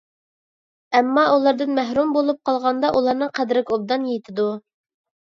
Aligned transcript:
ئەمما، 0.99 1.25
ئۇلاردىن 1.33 1.77
مەھرۇم 1.79 2.15
بولۇپ 2.15 2.39
قالغاندا 2.49 2.91
ئۇلارنىڭ 3.01 3.31
قەدرىگە 3.41 3.77
ئوبدان 3.77 4.09
يېتىدۇ. 4.13 4.49